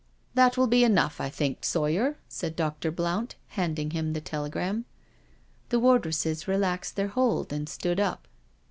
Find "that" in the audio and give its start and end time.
0.33-0.57